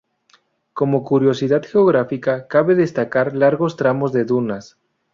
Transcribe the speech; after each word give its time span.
Como 0.73 1.03
curiosidad 1.03 1.61
geográfica 1.61 2.47
cabe 2.47 2.73
destacar 2.73 3.35
largos 3.35 3.75
tramos 3.77 4.11
de 4.11 4.25
dunas. 4.25 4.79